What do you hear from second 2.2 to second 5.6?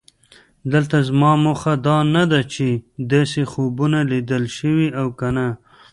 ده چې داسې خوبونه لیدل شوي او که نه.